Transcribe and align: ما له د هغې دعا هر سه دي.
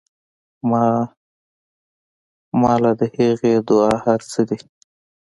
ما 2.63 2.73
له 2.83 2.91
د 2.99 3.01
هغې 3.15 3.53
دعا 3.67 3.91
هر 4.05 4.19
سه 4.31 4.41
دي. 4.49 4.57